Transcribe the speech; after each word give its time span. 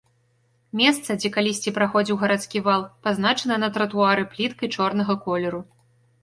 Месца, 0.79 1.15
дзе 1.19 1.29
калісьці 1.35 1.73
праходзіў 1.75 2.19
гарадскі 2.21 2.63
вал, 2.69 2.81
пазначана 3.09 3.55
на 3.65 3.69
тратуары 3.77 4.23
пліткай 4.33 4.73
чорнага 4.79 5.13
колеру. 5.29 5.61